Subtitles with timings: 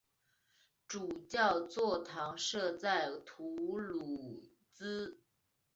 [0.87, 5.21] 主教座堂设在图卢兹。